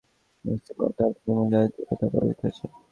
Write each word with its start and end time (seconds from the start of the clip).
স্ত্রী 0.45 0.73
বললেন, 0.77 0.93
তাহলে 0.97 1.15
কি 1.17 1.29
মুজাহিদরা 1.37 1.83
কোথাও 1.89 2.09
পরাজিত 2.13 2.39
হয়েছে? 2.43 2.63